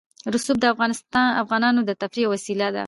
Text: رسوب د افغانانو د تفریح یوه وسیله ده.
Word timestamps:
رسوب 0.33 0.57
د 0.61 0.65
افغانانو 1.43 1.81
د 1.85 1.91
تفریح 2.01 2.23
یوه 2.25 2.31
وسیله 2.35 2.67
ده. 2.75 2.79